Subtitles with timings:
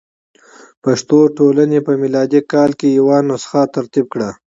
[0.83, 4.29] پښتو ټولنې په میلادي کال کې یوه نسخه ترتیب کړه.